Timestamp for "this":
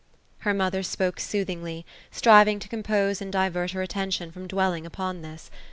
5.21-5.51